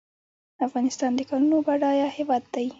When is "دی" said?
2.53-2.67